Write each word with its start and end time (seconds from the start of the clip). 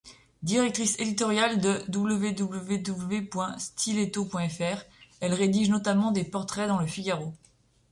Directrice 0.41 0.99
editoriale 0.99 1.61
de 1.61 1.83
www.stiletto.fr, 1.87 4.85
elle 5.19 5.33
rédige 5.35 5.69
notamment 5.69 6.09
des 6.11 6.23
portraits 6.23 6.67
dans 6.67 6.79
le 6.79 6.87
Figaro. 6.87 7.35